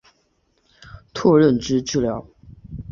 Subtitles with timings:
[1.13, 2.25] 括认知治疗。